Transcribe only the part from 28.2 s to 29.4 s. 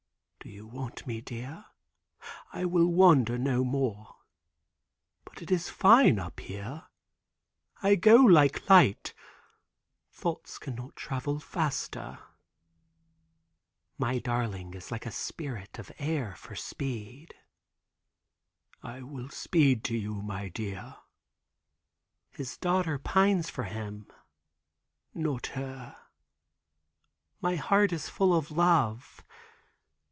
of love.